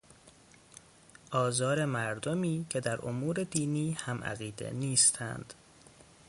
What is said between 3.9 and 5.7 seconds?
هم عقیده نیستند